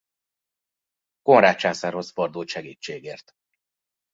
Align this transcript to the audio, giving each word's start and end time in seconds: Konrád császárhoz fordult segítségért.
Konrád 1.21 1.55
császárhoz 1.57 2.11
fordult 2.11 2.47
segítségért. 2.47 3.33